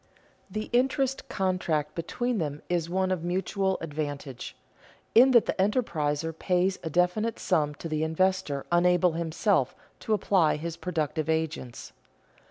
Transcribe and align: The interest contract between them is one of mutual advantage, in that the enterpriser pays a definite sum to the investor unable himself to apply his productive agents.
The 0.49 0.71
interest 0.73 1.29
contract 1.29 1.93
between 1.93 2.39
them 2.39 2.63
is 2.69 2.89
one 2.89 3.11
of 3.11 3.23
mutual 3.23 3.77
advantage, 3.81 4.55
in 5.13 5.29
that 5.29 5.45
the 5.45 5.53
enterpriser 5.59 6.33
pays 6.33 6.79
a 6.81 6.89
definite 6.89 7.37
sum 7.37 7.75
to 7.75 7.87
the 7.87 8.03
investor 8.03 8.65
unable 8.71 9.11
himself 9.11 9.75
to 9.99 10.13
apply 10.15 10.55
his 10.55 10.75
productive 10.75 11.29
agents. 11.29 11.91